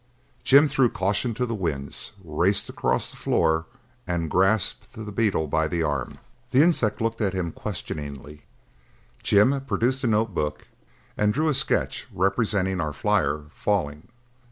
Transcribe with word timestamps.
Jim 0.43 0.67
threw 0.67 0.89
caution 0.89 1.31
to 1.35 1.45
the 1.45 1.53
winds, 1.53 2.13
raced 2.23 2.67
across 2.69 3.07
the 3.07 3.15
floor 3.15 3.67
and 4.07 4.31
grasped 4.31 4.93
the 4.93 5.11
beetle 5.11 5.45
by 5.45 5.67
the 5.67 5.83
arm. 5.83 6.17
The 6.49 6.63
insect 6.63 7.01
looked 7.01 7.21
at 7.21 7.33
him 7.35 7.51
questioningly; 7.51 8.45
Jim 9.21 9.61
produced 9.63 10.01
the 10.01 10.07
notebook 10.07 10.67
and 11.15 11.31
drew 11.31 11.49
a 11.49 11.53
sketch 11.53 12.07
representing 12.11 12.81
our 12.81 12.93
flyer 12.93 13.43
falling. 13.51 14.07